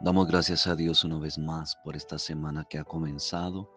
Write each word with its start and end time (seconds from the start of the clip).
Damos 0.00 0.28
gracias 0.28 0.68
a 0.68 0.76
Dios 0.76 1.02
una 1.02 1.18
vez 1.18 1.38
más 1.38 1.74
por 1.82 1.96
esta 1.96 2.20
semana 2.20 2.64
que 2.70 2.78
ha 2.78 2.84
comenzado 2.84 3.68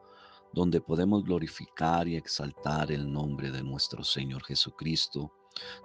donde 0.53 0.79
podemos 0.79 1.23
glorificar 1.23 2.07
y 2.07 2.15
exaltar 2.15 2.91
el 2.91 3.11
nombre 3.11 3.49
de 3.49 3.63
nuestro 3.63 4.03
Señor 4.03 4.43
Jesucristo, 4.43 5.33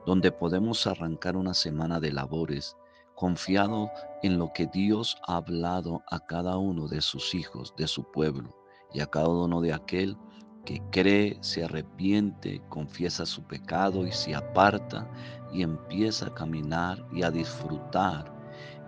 donde 0.05 0.31
podemos 0.31 0.87
arrancar 0.87 1.39
una 1.39 1.55
semana 1.55 2.01
de 2.01 2.13
labores 2.13 2.77
confiado 3.15 3.91
en 4.23 4.39
lo 4.39 4.53
que 4.53 4.67
Dios 4.67 5.17
ha 5.27 5.37
hablado 5.37 6.03
a 6.11 6.21
cada 6.21 6.59
uno 6.59 6.87
de 6.87 7.01
sus 7.01 7.35
hijos, 7.35 7.73
de 7.79 7.89
su 7.89 8.05
pueblo, 8.11 8.55
y 8.93 9.01
a 9.01 9.07
cada 9.07 9.29
uno 9.29 9.63
de 9.63 9.73
aquel 9.73 10.19
que 10.67 10.83
cree, 10.91 11.39
se 11.41 11.65
arrepiente, 11.65 12.63
confiesa 12.69 13.25
su 13.25 13.43
pecado 13.45 14.07
y 14.07 14.13
se 14.13 14.35
aparta 14.35 15.11
y 15.51 15.63
empieza 15.63 16.27
a 16.27 16.35
caminar 16.35 17.07
y 17.11 17.23
a 17.23 17.31
disfrutar 17.31 18.36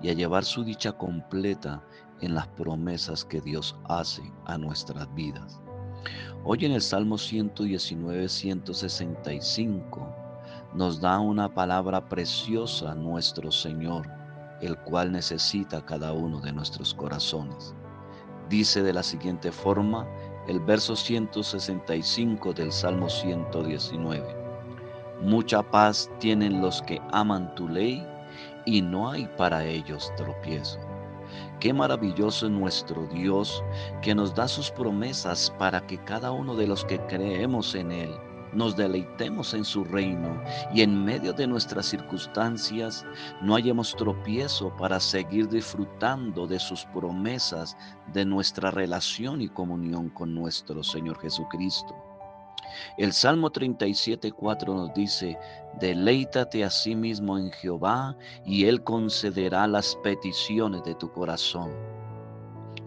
y 0.02 0.10
a 0.10 0.12
llevar 0.12 0.44
su 0.44 0.64
dicha 0.64 0.92
completa 0.92 1.82
en 2.20 2.34
las 2.34 2.46
promesas 2.48 3.24
que 3.24 3.40
Dios 3.40 3.76
hace 3.88 4.22
a 4.46 4.58
nuestras 4.58 5.12
vidas. 5.14 5.60
Hoy 6.44 6.64
en 6.64 6.72
el 6.72 6.82
Salmo 6.82 7.18
119, 7.18 8.28
165 8.28 10.14
nos 10.74 11.00
da 11.00 11.18
una 11.18 11.52
palabra 11.52 12.08
preciosa 12.08 12.94
nuestro 12.94 13.50
Señor, 13.50 14.08
el 14.60 14.76
cual 14.78 15.12
necesita 15.12 15.84
cada 15.84 16.12
uno 16.12 16.40
de 16.40 16.52
nuestros 16.52 16.94
corazones. 16.94 17.74
Dice 18.48 18.82
de 18.82 18.92
la 18.92 19.02
siguiente 19.02 19.52
forma 19.52 20.06
el 20.46 20.60
verso 20.60 20.96
165 20.96 22.52
del 22.54 22.72
Salmo 22.72 23.08
119. 23.08 24.36
Mucha 25.22 25.62
paz 25.62 26.10
tienen 26.18 26.62
los 26.62 26.80
que 26.82 27.00
aman 27.12 27.54
tu 27.54 27.68
ley 27.68 28.06
y 28.68 28.82
no 28.82 29.10
hay 29.10 29.26
para 29.38 29.64
ellos 29.64 30.12
tropiezo. 30.16 30.78
Qué 31.58 31.72
maravilloso 31.72 32.46
es 32.46 32.52
nuestro 32.52 33.06
Dios 33.06 33.64
que 34.02 34.14
nos 34.14 34.34
da 34.34 34.46
sus 34.46 34.70
promesas 34.70 35.50
para 35.58 35.86
que 35.86 35.96
cada 36.04 36.32
uno 36.32 36.54
de 36.54 36.66
los 36.66 36.84
que 36.84 36.98
creemos 37.06 37.74
en 37.74 37.90
Él 37.90 38.10
nos 38.52 38.76
deleitemos 38.76 39.54
en 39.54 39.64
su 39.64 39.84
reino 39.84 40.42
y 40.72 40.82
en 40.82 41.04
medio 41.04 41.32
de 41.32 41.46
nuestras 41.46 41.86
circunstancias 41.86 43.06
no 43.42 43.56
hayamos 43.56 43.96
tropiezo 43.96 44.74
para 44.76 45.00
seguir 45.00 45.48
disfrutando 45.48 46.46
de 46.46 46.58
sus 46.58 46.84
promesas, 46.86 47.76
de 48.12 48.24
nuestra 48.24 48.70
relación 48.70 49.40
y 49.40 49.48
comunión 49.48 50.10
con 50.10 50.34
nuestro 50.34 50.82
Señor 50.82 51.18
Jesucristo. 51.20 52.07
El 52.96 53.12
Salmo 53.12 53.50
37.4 53.50 54.66
nos 54.66 54.94
dice, 54.94 55.38
deleítate 55.80 56.64
a 56.64 56.70
sí 56.70 56.94
mismo 56.94 57.38
en 57.38 57.50
Jehová 57.52 58.16
y 58.44 58.64
Él 58.66 58.82
concederá 58.82 59.66
las 59.66 59.96
peticiones 60.02 60.82
de 60.84 60.94
tu 60.94 61.10
corazón. 61.12 61.70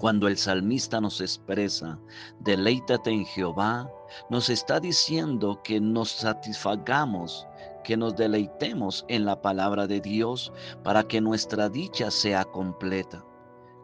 Cuando 0.01 0.27
el 0.27 0.35
salmista 0.35 0.99
nos 0.99 1.21
expresa, 1.21 1.99
deleítate 2.39 3.11
en 3.11 3.23
Jehová, 3.23 3.88
nos 4.31 4.49
está 4.49 4.79
diciendo 4.79 5.61
que 5.63 5.79
nos 5.79 6.09
satisfagamos, 6.09 7.47
que 7.83 7.95
nos 7.95 8.16
deleitemos 8.16 9.06
en 9.09 9.25
la 9.25 9.39
palabra 9.39 9.85
de 9.85 10.01
Dios 10.01 10.51
para 10.83 11.03
que 11.03 11.22
nuestra 11.22 11.69
dicha 11.69 12.09
sea 12.09 12.45
completa. 12.45 13.23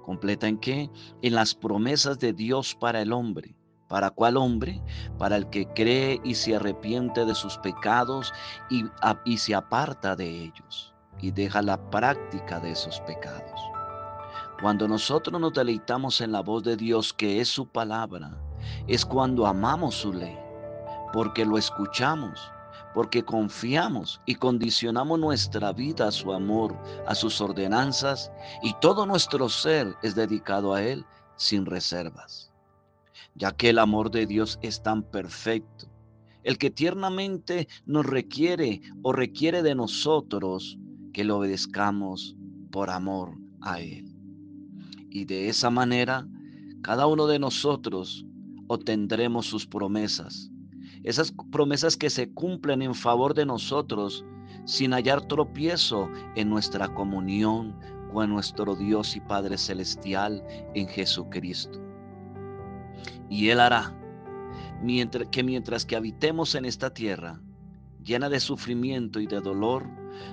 ¿Completa 0.03 0.47
en 0.47 0.57
qué? 0.57 0.89
En 1.21 1.35
las 1.35 1.53
promesas 1.53 2.17
de 2.17 2.33
Dios 2.33 2.73
para 2.73 3.01
el 3.01 3.13
hombre. 3.13 3.55
¿Para 3.87 4.09
cuál 4.09 4.35
hombre? 4.35 4.81
Para 5.17 5.37
el 5.37 5.49
que 5.49 5.65
cree 5.67 6.19
y 6.23 6.35
se 6.35 6.55
arrepiente 6.55 7.25
de 7.25 7.33
sus 7.33 7.57
pecados 7.57 8.33
y, 8.69 9.37
se 9.37 9.55
aparta 9.55 10.15
de 10.15 10.43
ellos 10.43 10.93
y 11.19 11.31
deja 11.31 11.61
la 11.61 11.77
práctica 11.89 12.59
de 12.59 12.71
esos 12.71 12.99
pecados. 13.01 13.61
Cuando 14.61 14.87
nosotros 14.87 15.39
nos 15.39 15.53
deleitamos 15.53 16.19
en 16.19 16.33
la 16.33 16.41
voz 16.41 16.63
de 16.63 16.75
Dios, 16.75 17.13
que 17.13 17.39
es 17.39 17.47
su 17.47 17.65
palabra, 17.67 18.37
es 18.87 19.05
cuando 19.05 19.47
amamos 19.47 19.95
su 19.95 20.11
ley, 20.11 20.37
porque 21.13 21.45
lo 21.45 21.57
escuchamos, 21.57 22.51
porque 22.93 23.23
confiamos 23.23 24.19
y 24.25 24.35
condicionamos 24.35 25.19
nuestra 25.19 25.71
vida 25.71 26.07
a 26.07 26.11
su 26.11 26.33
amor, 26.33 26.75
a 27.07 27.15
sus 27.15 27.39
ordenanzas, 27.39 28.31
y 28.63 28.73
todo 28.81 29.05
nuestro 29.05 29.47
ser 29.47 29.95
es 30.01 30.15
dedicado 30.15 30.73
a 30.73 30.81
Él 30.81 31.05
sin 31.35 31.65
reservas 31.65 32.51
ya 33.35 33.51
que 33.51 33.69
el 33.69 33.79
amor 33.79 34.11
de 34.11 34.25
Dios 34.25 34.59
es 34.61 34.81
tan 34.83 35.03
perfecto, 35.03 35.87
el 36.43 36.57
que 36.57 36.69
tiernamente 36.69 37.67
nos 37.85 38.05
requiere 38.05 38.81
o 39.01 39.11
requiere 39.11 39.63
de 39.63 39.75
nosotros 39.75 40.77
que 41.13 41.23
lo 41.23 41.37
obedezcamos 41.37 42.35
por 42.71 42.89
amor 42.89 43.37
a 43.61 43.79
Él. 43.79 44.13
Y 45.09 45.25
de 45.25 45.49
esa 45.49 45.69
manera, 45.69 46.27
cada 46.81 47.07
uno 47.07 47.27
de 47.27 47.39
nosotros 47.39 48.25
obtendremos 48.67 49.45
sus 49.45 49.65
promesas, 49.65 50.51
esas 51.03 51.33
promesas 51.51 51.97
que 51.97 52.09
se 52.09 52.31
cumplen 52.31 52.81
en 52.81 52.93
favor 52.93 53.33
de 53.33 53.45
nosotros 53.45 54.25
sin 54.65 54.91
hallar 54.91 55.21
tropiezo 55.27 56.09
en 56.35 56.49
nuestra 56.49 56.93
comunión 56.93 57.75
con 58.13 58.29
nuestro 58.29 58.75
Dios 58.75 59.15
y 59.15 59.21
Padre 59.21 59.57
Celestial 59.57 60.43
en 60.75 60.87
Jesucristo. 60.87 61.86
Y 63.29 63.49
Él 63.49 63.59
hará 63.59 63.93
mientras, 64.81 65.27
que 65.29 65.43
mientras 65.43 65.85
que 65.85 65.95
habitemos 65.95 66.55
en 66.55 66.65
esta 66.65 66.93
tierra, 66.93 67.41
llena 68.03 68.29
de 68.29 68.39
sufrimiento 68.39 69.19
y 69.19 69.27
de 69.27 69.41
dolor, 69.41 69.87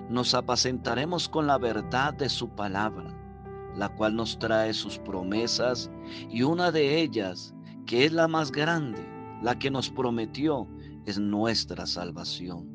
nos 0.09 0.35
apacentaremos 0.35 1.29
con 1.29 1.47
la 1.47 1.59
verdad 1.59 2.15
de 2.15 2.29
su 2.29 2.49
palabra, 2.51 3.15
la 3.77 3.89
cual 3.89 4.15
nos 4.17 4.39
trae 4.39 4.73
sus 4.73 4.99
promesas 4.99 5.91
y 6.31 6.43
una 6.43 6.71
de 6.71 7.01
ellas, 7.01 7.55
que 7.87 8.05
es 8.05 8.13
la 8.13 8.29
más 8.29 8.53
grande, 8.53 9.07
la 9.43 9.59
que 9.59 9.71
nos 9.71 9.91
prometió, 9.91 10.69
es 11.07 11.19
nuestra 11.19 11.87
salvación. 11.87 12.69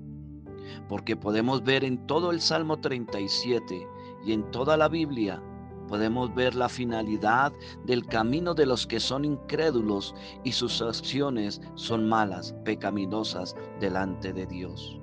Porque 0.88 1.16
podemos 1.16 1.64
ver 1.64 1.84
en 1.84 2.06
todo 2.06 2.32
el 2.32 2.42
Salmo 2.42 2.78
37 2.80 3.88
y 4.26 4.34
en 4.34 4.52
toda 4.52 4.78
la 4.78 4.88
Biblia 4.88 5.42
podemos 5.90 6.34
ver 6.36 6.54
la 6.54 6.70
finalidad 6.70 7.52
del 7.84 8.06
camino 8.06 8.54
de 8.54 8.68
los 8.68 8.86
que 8.86 9.00
son 9.00 9.26
incrédulos 9.26 10.14
y 10.44 10.52
sus 10.52 10.82
acciones 10.84 11.60
son 11.74 12.08
malas, 12.08 12.56
pecaminosas 12.64 13.56
delante 13.80 14.32
de 14.32 14.46
Dios. 14.46 15.00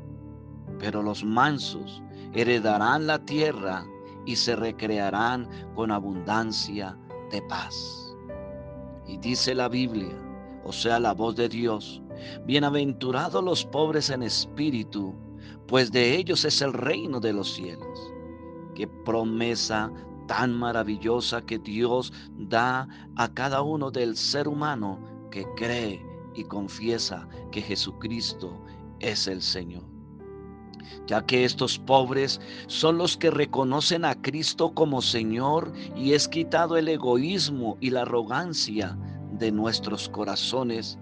Pero 0.79 1.03
los 1.03 1.25
mansos 1.25 2.03
heredarán 2.33 3.09
la 3.09 3.19
tierra 3.19 3.85
y 4.27 4.37
se 4.37 4.55
recrearán 4.55 5.49
con 5.75 5.91
abundancia 5.91 6.97
de 7.33 7.43
paz. 7.43 8.17
Y 9.09 9.19
dice 9.19 9.55
la 9.55 9.69
Biblia, 9.69 10.17
o 10.65 10.73
sea, 10.73 11.01
la 11.01 11.15
voz 11.15 11.35
de 11.35 11.49
Dios, 11.49 12.01
bienaventurados 12.45 13.43
los 13.43 13.65
pobres 13.65 14.11
en 14.11 14.23
espíritu, 14.23 15.15
pues 15.67 15.91
de 15.91 16.15
ellos 16.15 16.45
es 16.45 16.63
el 16.63 16.73
reino 16.73 17.19
de 17.19 17.33
los 17.33 17.55
cielos. 17.55 18.13
Qué 18.77 18.87
promesa 18.87 19.91
tan 20.27 20.53
maravillosa 20.53 21.43
que 21.43 21.59
Dios 21.59 22.13
da 22.37 22.89
a 23.17 23.29
cada 23.29 23.63
uno 23.63 23.91
del 23.91 24.17
ser 24.17 24.49
humano 24.49 24.99
que 25.31 25.47
cree 25.57 26.05
y 26.35 26.45
confiesa 26.45 27.29
que 27.51 27.63
Jesucristo 27.63 28.61
es 29.01 29.27
el 29.27 29.43
Señor. 29.43 29.85
Ya 31.07 31.25
que 31.25 31.45
estos 31.45 31.79
pobres 31.79 32.41
son 32.69 32.99
los 32.99 33.17
que 33.17 33.31
reconocen 33.31 34.05
a 34.05 34.15
Cristo 34.15 34.73
como 34.73 35.03
Señor 35.03 35.73
y 35.97 36.13
es 36.13 36.29
quitado 36.29 36.77
el 36.77 36.89
egoísmo 36.89 37.77
y 37.81 37.91
la 37.91 38.03
arrogancia 38.03 38.97
de 39.33 39.51
nuestros 39.51 40.09
corazones 40.09 40.99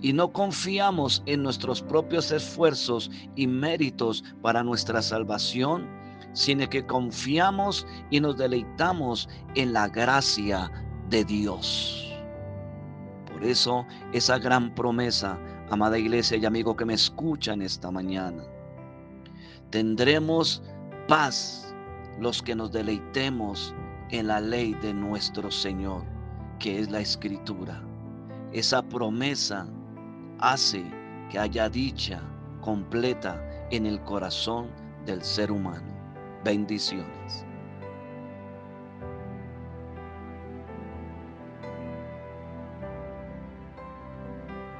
y 0.00 0.12
no 0.12 0.32
confiamos 0.32 1.22
en 1.26 1.42
nuestros 1.42 1.82
propios 1.82 2.30
esfuerzos 2.32 3.10
y 3.36 3.46
méritos 3.46 4.24
para 4.42 4.62
nuestra 4.62 5.02
salvación, 5.02 5.86
sino 6.32 6.68
que 6.68 6.86
confiamos 6.86 7.86
y 8.10 8.20
nos 8.20 8.36
deleitamos 8.36 9.28
en 9.54 9.72
la 9.72 9.88
gracia 9.88 10.70
de 11.08 11.24
Dios. 11.24 12.12
Por 13.32 13.44
eso 13.44 13.86
esa 14.12 14.38
gran 14.38 14.74
promesa, 14.74 15.38
amada 15.70 15.98
iglesia 15.98 16.36
y 16.36 16.44
amigo 16.44 16.76
que 16.76 16.84
me 16.84 16.94
escuchan 16.94 17.62
esta 17.62 17.90
mañana, 17.90 18.44
tendremos 19.70 20.62
paz 21.08 21.74
los 22.20 22.42
que 22.42 22.54
nos 22.54 22.70
deleitemos 22.70 23.74
en 24.10 24.26
la 24.26 24.40
ley 24.40 24.74
de 24.74 24.92
nuestro 24.92 25.50
Señor, 25.50 26.04
que 26.58 26.80
es 26.80 26.90
la 26.90 27.00
escritura. 27.00 27.82
Esa 28.52 28.82
promesa 28.82 29.66
hace 30.40 30.84
que 31.30 31.38
haya 31.38 31.68
dicha 31.68 32.20
completa 32.60 33.40
en 33.70 33.86
el 33.86 34.00
corazón 34.02 34.68
del 35.06 35.22
ser 35.22 35.50
humano. 35.50 35.99
Bendiciones. 36.44 37.44